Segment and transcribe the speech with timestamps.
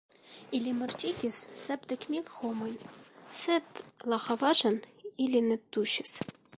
[0.59, 2.81] Ili mortigis sepdek mil homojn,
[3.43, 3.83] sed
[4.15, 4.83] la havaĵon
[5.29, 6.21] ili ne tuŝis.